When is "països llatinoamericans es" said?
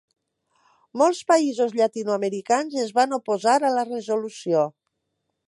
1.31-2.91